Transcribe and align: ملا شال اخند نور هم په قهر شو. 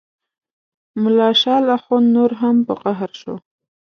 ملا 1.01 1.29
شال 1.41 1.65
اخند 1.77 2.07
نور 2.15 2.31
هم 2.41 2.55
په 2.67 2.73
قهر 2.83 3.11
شو. 3.21 3.35